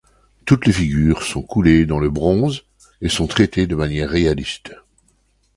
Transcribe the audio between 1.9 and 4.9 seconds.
le bronze et sont traitées de manière réaliste.